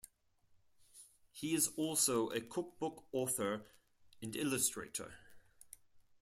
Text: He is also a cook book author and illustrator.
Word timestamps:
He 1.29 1.53
is 1.53 1.67
also 1.77 2.29
a 2.31 2.41
cook 2.41 2.79
book 2.79 3.03
author 3.11 3.67
and 4.19 4.35
illustrator. 4.35 5.13